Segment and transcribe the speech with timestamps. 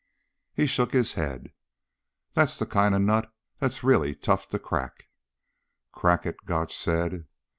[0.55, 1.53] He shook his head.
[2.33, 5.03] "That's the kind of nut that's really tough to crack."
[5.91, 7.27] "Crack it," Gotch said.